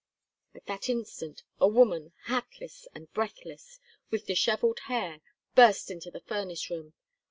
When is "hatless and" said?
2.23-3.13